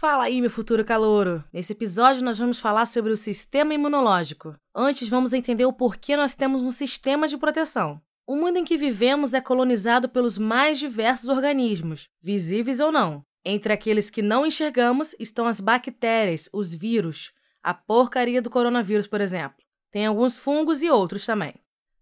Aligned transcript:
Fala 0.00 0.22
aí, 0.22 0.40
meu 0.40 0.48
futuro 0.48 0.84
calouro! 0.84 1.42
Nesse 1.52 1.72
episódio, 1.72 2.22
nós 2.22 2.38
vamos 2.38 2.60
falar 2.60 2.86
sobre 2.86 3.10
o 3.10 3.16
sistema 3.16 3.74
imunológico. 3.74 4.54
Antes, 4.72 5.08
vamos 5.08 5.32
entender 5.32 5.66
o 5.66 5.72
porquê 5.72 6.16
nós 6.16 6.36
temos 6.36 6.62
um 6.62 6.70
sistema 6.70 7.26
de 7.26 7.36
proteção. 7.36 8.00
O 8.24 8.36
mundo 8.36 8.58
em 8.58 8.64
que 8.64 8.76
vivemos 8.76 9.34
é 9.34 9.40
colonizado 9.40 10.08
pelos 10.08 10.38
mais 10.38 10.78
diversos 10.78 11.28
organismos, 11.28 12.08
visíveis 12.22 12.78
ou 12.78 12.92
não. 12.92 13.24
Entre 13.44 13.72
aqueles 13.72 14.08
que 14.08 14.22
não 14.22 14.46
enxergamos 14.46 15.16
estão 15.18 15.48
as 15.48 15.58
bactérias, 15.58 16.48
os 16.52 16.72
vírus, 16.72 17.32
a 17.60 17.74
porcaria 17.74 18.40
do 18.40 18.48
coronavírus, 18.48 19.08
por 19.08 19.20
exemplo. 19.20 19.58
Tem 19.90 20.06
alguns 20.06 20.38
fungos 20.38 20.80
e 20.80 20.88
outros 20.88 21.26
também. 21.26 21.54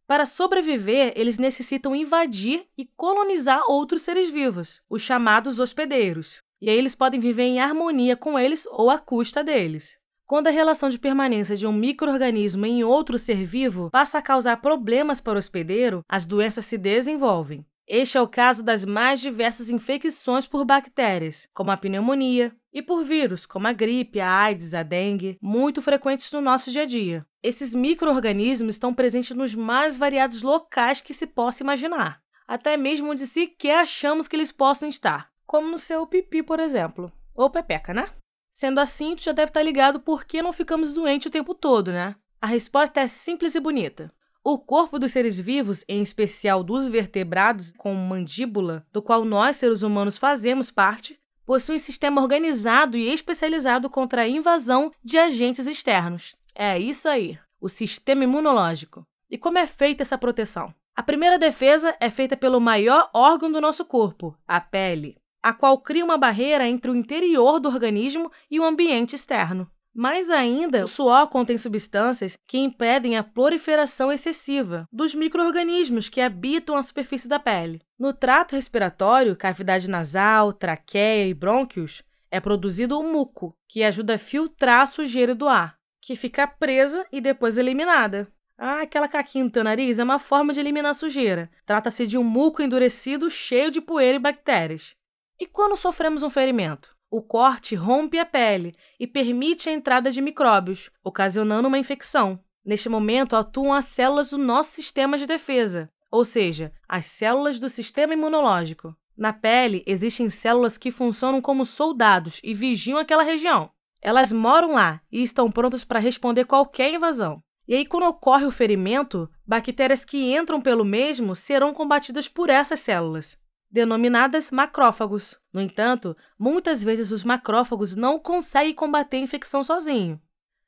Para 0.07 0.27
sobreviver, 0.27 1.15
eles 1.17 1.39
necessitam 1.39 1.97
invadir 1.97 2.67
e 2.77 2.85
colonizar 2.95 3.63
outros 3.71 4.03
seres 4.03 4.31
vivos, 4.31 4.83
os 4.87 5.01
chamados 5.01 5.59
hospedeiros. 5.59 6.45
E 6.61 6.70
aí 6.70 6.77
eles 6.77 6.95
podem 6.95 7.20
viver 7.20 7.43
em 7.43 7.61
harmonia 7.61 8.16
com 8.16 8.39
eles 8.39 8.66
ou 8.70 8.91
à 8.91 8.98
custa 8.98 9.45
deles. 9.45 9.99
Quando 10.26 10.49
a 10.49 10.50
relação 10.50 10.89
de 10.89 10.98
permanência 10.98 11.54
de 11.54 11.67
um 11.67 11.72
microorganismo 11.72 12.67
em 12.67 12.82
outro 12.82 13.18
ser 13.18 13.44
vivo 13.44 13.90
passa 13.90 14.18
a 14.18 14.22
causar 14.22 14.57
problemas 14.57 15.21
para 15.21 15.36
o 15.36 15.39
hospedeiro, 15.39 16.03
as 16.08 16.26
doenças 16.26 16.67
se 16.67 16.76
desenvolvem. 16.76 17.64
Este 17.86 18.18
é 18.18 18.21
o 18.21 18.26
caso 18.26 18.64
das 18.64 18.84
mais 18.84 19.21
diversas 19.21 19.71
infecções 19.71 20.45
por 20.45 20.64
bactérias, 20.64 21.46
como 21.54 21.71
a 21.71 21.76
pneumonia, 21.76 22.53
e 22.73 22.82
por 22.82 23.04
vírus, 23.04 23.46
como 23.46 23.68
a 23.68 23.73
gripe, 23.73 24.18
a 24.18 24.29
AIDS, 24.29 24.75
a 24.75 24.82
dengue, 24.82 25.39
muito 25.40 25.81
frequentes 25.81 26.32
no 26.32 26.40
nosso 26.40 26.73
dia 26.73 26.82
a 26.82 26.86
dia. 26.86 27.25
Esses 27.40 27.73
microorganismos 27.73 28.75
estão 28.75 28.93
presentes 28.93 29.36
nos 29.36 29.54
mais 29.54 29.96
variados 29.96 30.43
locais 30.43 31.00
que 31.00 31.14
se 31.14 31.29
possa 31.29 31.62
imaginar, 31.62 32.20
até 32.48 32.77
mesmo 32.77 33.12
onde 33.12 33.25
sequer 33.25 33.78
achamos 33.78 34.27
que 34.27 34.34
eles 34.34 34.50
possam 34.50 34.89
estar 34.89 35.31
como 35.47 35.69
no 35.69 35.78
seu 35.78 36.06
pipi, 36.06 36.42
por 36.42 36.61
exemplo. 36.61 37.12
Ou 37.34 37.48
pepeca, 37.48 37.95
né? 37.95 38.09
Sendo 38.53 38.81
assim, 38.81 39.14
tu 39.14 39.23
já 39.23 39.33
deve 39.33 39.50
estar 39.50 39.62
ligado 39.62 40.00
por 40.00 40.25
que 40.25 40.42
não 40.42 40.53
ficamos 40.53 40.95
doentes 40.95 41.27
o 41.27 41.31
tempo 41.31 41.55
todo, 41.55 41.93
né? 41.93 42.17
A 42.41 42.47
resposta 42.47 43.01
é 43.01 43.07
simples 43.07 43.55
e 43.55 43.61
bonita. 43.61 44.11
O 44.43 44.59
corpo 44.59 44.98
dos 44.98 45.12
seres 45.12 45.39
vivos, 45.39 45.85
em 45.89 46.01
especial 46.01 46.62
dos 46.62 46.87
vertebrados 46.87 47.73
com 47.77 47.93
mandíbula, 47.95 48.87
do 48.93 49.03
qual 49.03 49.25
nós, 49.25 49.57
seres 49.57 49.83
humanos, 49.83 50.17
fazemos 50.17 50.70
parte, 50.70 51.20
possui 51.45 51.75
um 51.75 51.79
sistema 51.79 52.23
organizado 52.23 52.97
e 52.97 53.13
especializado 53.13 53.91
contra 53.91 54.23
a 54.23 54.29
invasão 54.29 54.92
de 55.03 55.19
agentes 55.19 55.67
externos. 55.67 56.37
É 56.55 56.79
isso 56.79 57.09
aí, 57.09 57.39
o 57.61 57.69
sistema 57.69 58.25
imunológico. 58.25 59.07
E 59.29 59.37
como 59.37 59.59
é 59.59 59.67
feita 59.67 60.03
essa 60.03 60.17
proteção? 60.17 60.73
A 60.95 61.03
primeira 61.03 61.39
defesa 61.39 61.95
é 62.01 62.09
feita 62.09 62.37
pelo 62.37 62.61
maior 62.61 63.11
órgão 63.13 63.53
do 63.53 63.61
nosso 63.61 63.85
corpo, 63.85 64.35
a 64.47 64.61
pele 64.61 65.19
a 65.47 65.52
qual 65.52 65.78
cria 65.78 66.05
uma 66.05 66.19
barreira 66.19 66.66
entre 66.66 66.91
o 66.91 66.97
interior 66.97 67.61
do 67.61 67.69
organismo 67.69 68.33
e 68.50 68.58
o 68.58 68.64
ambiente 68.64 69.14
externo. 69.14 69.70
Mais 69.94 70.28
ainda, 70.28 70.83
o 70.83 70.89
suor 70.89 71.28
contém 71.28 71.56
substâncias 71.56 72.36
que 72.48 72.58
impedem 72.58 73.16
a 73.16 73.22
proliferação 73.22 74.11
excessiva 74.11 74.89
dos 74.92 75.14
micro-organismos 75.14 76.08
que 76.08 76.20
habitam 76.20 76.77
a 76.77 76.83
superfície 76.83 77.28
da 77.28 77.39
pele. 77.39 77.80
No 77.97 78.12
trato 78.12 78.56
respiratório, 78.56 79.36
cavidade 79.36 79.89
nasal, 79.89 80.52
traqueia 80.52 81.28
e 81.28 81.33
brônquios, 81.33 82.02
é 82.28 82.41
produzido 82.41 82.98
o 82.98 83.05
muco, 83.05 83.56
que 83.69 83.84
ajuda 83.84 84.17
a 84.17 84.19
filtrar 84.19 84.83
a 84.83 84.86
sujeira 84.89 85.33
do 85.33 85.47
ar, 85.47 85.78
que 86.02 86.17
fica 86.17 86.44
presa 86.48 87.06
e 87.12 87.20
depois 87.20 87.56
eliminada. 87.56 88.27
Ah, 88.58 88.80
aquela 88.80 89.06
caquinha 89.06 89.44
no 89.44 89.50
teu 89.50 89.62
nariz 89.62 90.00
é 90.00 90.02
uma 90.02 90.19
forma 90.19 90.52
de 90.52 90.58
eliminar 90.58 90.91
a 90.91 90.94
sujeira. 90.94 91.48
Trata-se 91.64 92.05
de 92.05 92.19
um 92.19 92.24
muco 92.24 92.62
endurecido 92.62 93.30
cheio 93.30 93.70
de 93.70 93.80
poeira 93.80 94.17
e 94.17 94.20
bactérias. 94.20 94.97
E 95.39 95.47
quando 95.47 95.77
sofremos 95.77 96.23
um 96.23 96.31
ferimento? 96.31 96.97
O 97.11 97.20
corte 97.20 97.75
rompe 97.75 98.19
a 98.19 98.25
pele 98.25 98.75
e 98.98 99.06
permite 99.06 99.69
a 99.69 99.73
entrada 99.73 100.11
de 100.11 100.23
micróbios, 100.23 100.91
ocasionando 101.05 101.69
uma 101.69 101.79
infecção. 101.79 102.41
Neste 102.65 102.89
momento, 102.89 103.37
atuam 103.37 103.73
as 103.73 103.84
células 103.84 104.31
do 104.31 104.39
nosso 104.39 104.70
sistema 104.70 105.19
de 105.19 105.27
defesa, 105.27 105.91
ou 106.11 106.24
seja, 106.24 106.73
as 106.89 107.07
células 107.07 107.61
do 107.61 107.69
sistema 107.69 108.14
imunológico. 108.14 108.97
Na 109.17 109.33
pele, 109.33 109.85
existem 109.86 110.30
células 110.30 110.79
que 110.79 110.91
funcionam 110.91 111.41
como 111.41 111.67
soldados 111.67 112.41
e 112.42 112.55
vigiam 112.55 112.98
aquela 112.98 113.23
região. 113.23 113.70
Elas 114.01 114.33
moram 114.33 114.73
lá 114.73 115.01
e 115.13 115.23
estão 115.23 115.51
prontas 115.51 115.85
para 115.85 116.01
responder 116.01 116.45
qualquer 116.47 116.95
invasão. 116.95 117.42
E 117.68 117.74
aí, 117.74 117.85
quando 117.85 118.07
ocorre 118.07 118.47
o 118.47 118.51
ferimento, 118.51 119.29
bactérias 119.47 120.05
que 120.05 120.35
entram 120.35 120.61
pelo 120.61 120.85
mesmo 120.85 121.35
serão 121.35 121.74
combatidas 121.74 122.27
por 122.27 122.48
essas 122.48 122.80
células 122.80 123.39
denominadas 123.77 124.51
macrófagos. 124.51 125.39
No 125.53 125.61
entanto, 125.61 126.17
muitas 126.39 126.83
vezes 126.83 127.11
os 127.11 127.23
macrófagos 127.23 127.95
não 127.95 128.19
conseguem 128.19 128.75
combater 128.75 129.19
a 129.19 129.20
infecção 129.20 129.62
sozinho. 129.62 130.20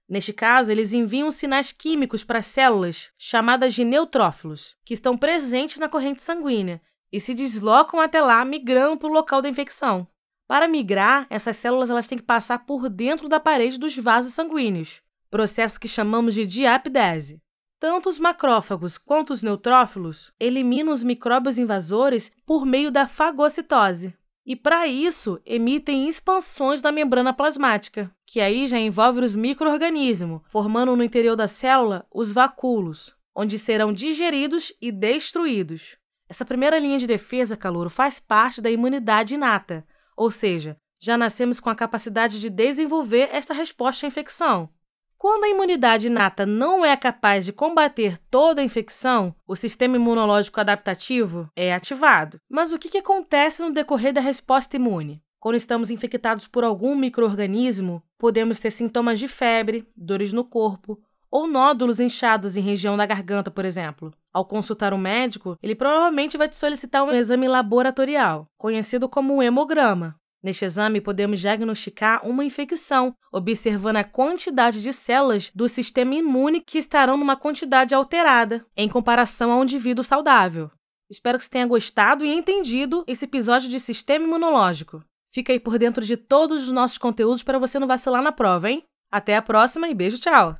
Neste 0.07 0.33
caso, 0.33 0.71
eles 0.71 0.93
enviam 0.93 1.31
sinais 1.31 1.73
químicos 1.73 2.23
para 2.23 2.43
células, 2.43 3.11
chamadas 3.19 3.75
de 3.75 3.85
neutrófilos, 3.85 4.77
que 4.85 4.95
estão 4.95 5.17
presentes 5.17 5.79
na 5.79 5.89
corrente 5.89 6.23
sanguínea 6.23 6.81
e 7.11 7.19
se 7.19 7.35
deslocam 7.35 7.99
até 7.99 8.21
lá, 8.21 8.45
migrando 8.45 8.99
para 8.99 9.09
o 9.09 9.13
local 9.13 9.41
da 9.41 9.49
infecção. 9.49 10.07
Para 10.47 10.69
migrar, 10.69 11.27
essas 11.31 11.57
células 11.57 11.91
elas 11.91 12.09
têm 12.09 12.19
que 12.19 12.25
passar 12.25 12.67
por 12.67 12.89
dentro 12.89 13.29
da 13.29 13.41
parede 13.41 13.79
dos 13.79 13.97
vasos 13.97 14.35
sanguíneos, 14.35 15.01
processo 15.31 15.81
que 15.81 15.89
chamamos 15.89 16.35
de 16.35 16.45
diapidese. 16.45 17.43
Tanto 17.81 18.09
os 18.09 18.19
macrófagos 18.19 18.99
quanto 18.99 19.33
os 19.33 19.43
neutrófilos 19.43 20.33
eliminam 20.39 20.93
os 20.93 21.03
micróbios 21.03 21.59
invasores 21.59 22.33
por 22.45 22.67
meio 22.67 22.91
da 22.91 23.07
fagocitose. 23.07 24.15
E 24.45 24.57
para 24.57 24.87
isso, 24.87 25.41
emitem 25.45 26.09
expansões 26.09 26.81
da 26.81 26.91
membrana 26.91 27.33
plasmática, 27.33 28.11
que 28.27 28.41
aí 28.41 28.67
já 28.67 28.79
envolve 28.79 29.21
os 29.21 29.37
microorganismos, 29.37 30.41
formando 30.47 30.97
no 30.97 31.05
interior 31.05 31.37
da 31.37 31.47
célula 31.47 32.07
os 32.13 32.33
vacúolos, 32.33 33.15
onde 33.35 33.59
serão 33.59 33.93
digeridos 33.93 34.73
e 34.81 34.91
destruídos. 34.91 35.97
Essa 36.29 36.45
primeira 36.45 36.79
linha 36.79 36.99
de 36.99 37.07
defesa, 37.07 37.57
calouro, 37.57 37.91
faz 37.91 38.19
parte 38.19 38.61
da 38.61 38.71
imunidade 38.71 39.35
inata, 39.35 39.87
ou 40.17 40.31
seja, 40.31 40.77
já 40.99 41.17
nascemos 41.17 41.61
com 41.61 41.71
a 41.71 41.75
capacidade 41.75 42.41
de 42.41 42.51
desenvolver 42.51 43.29
esta 43.31 43.55
resposta 43.55 44.05
à 44.05 44.09
infecção. 44.09 44.69
Quando 45.19 45.43
a 45.43 45.49
imunidade 45.49 46.07
inata 46.07 46.47
não 46.47 46.87
é 46.87 46.97
capaz 46.97 47.45
de 47.45 47.53
combater 47.53 48.17
toda 48.31 48.61
a 48.61 48.65
infecção, 48.65 49.35
o 49.49 49.57
sistema 49.57 49.97
imunológico 49.97 50.61
adaptativo 50.61 51.51
é 51.57 51.75
ativado. 51.75 52.41
Mas 52.49 52.73
o 52.73 52.79
que, 52.79 52.97
acontece 52.97 53.61
no 53.61 53.73
decorrer 53.73 54.13
da 54.13 54.21
resposta 54.21 54.77
imune? 54.77 55.21
Quando 55.41 55.57
estamos 55.57 55.91
infectados 55.91 56.47
por 56.47 56.63
algum 56.63 56.95
microorganismo, 56.95 58.01
podemos 58.17 58.61
ter 58.61 58.71
sintomas 58.71 59.19
de 59.19 59.27
febre, 59.27 59.85
dores 59.97 60.33
no 60.33 60.45
corpo 60.45 61.01
ou 61.29 61.49
nódulos 61.49 61.99
inchados 61.99 62.57
em 62.57 62.61
região 62.61 62.97
da 62.97 63.05
garganta, 63.05 63.51
por 63.51 63.65
exemplo. 63.65 64.15
Ao 64.33 64.45
consultar 64.45 64.95
um 64.95 64.99
médico, 64.99 65.59
ele 65.61 65.75
provavelmente 65.75 66.39
vai 66.39 66.49
te 66.49 66.55
solicitar 66.55 67.03
um 67.03 67.13
exame 67.13 67.49
laboratorial, 67.49 68.47
conhecido 68.57 69.09
como 69.09 69.43
hemograma. 69.43 70.15
Neste 70.43 70.65
exame, 70.65 71.01
podemos 71.01 71.41
diagnosticar 71.41 72.25
uma 72.27 72.45
infecção, 72.45 73.15
observando 73.33 73.97
a 73.97 74.05
quantidade 74.05 74.83
de 74.83 74.93
células 74.93 75.51
do 75.55 75.69
sistema 75.69 76.15
imune 76.15 76.61
que 76.61 76.79
estarão 76.79 77.17
numa 77.17 77.37
quantidade 77.37 77.95
alterada, 77.95 78.65
em 78.77 78.89
comparação 78.89 79.51
a 79.51 79.57
um 79.57 79.65
indivíduo 79.65 80.05
saudável. 80.05 80.71
Espero 81.11 81.39
que 81.39 81.45
você 81.45 81.51
tenha 81.51 81.67
gostado 81.67 82.25
e 82.25 82.33
entendido 82.33 83.03
esse 83.07 83.25
episódio 83.25 83.69
de 83.69 83.81
sistema 83.81 84.27
imunológico. 84.27 85.03
Fica 85.31 85.53
aí 85.53 85.61
por 85.61 85.79
dentro 85.79 86.05
de 86.05 86.17
todos 86.17 86.65
os 86.65 86.73
nossos 86.73 86.99
conteúdos 86.99 87.43
para 87.43 87.59
você 87.59 87.79
não 87.79 87.87
vacilar 87.87 88.23
na 88.23 88.33
prova, 88.33 88.71
hein? 88.71 88.85
Até 89.11 89.37
a 89.37 89.43
próxima 89.43 89.89
e 89.89 89.95
beijo, 89.95 90.21
tchau! 90.21 90.59